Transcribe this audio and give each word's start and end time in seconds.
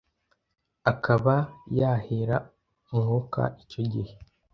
akaba 0.91 1.35
yahera 1.77 2.37
umwuka 2.91 3.41
icyo 3.61 3.81
gihe. 3.93 4.13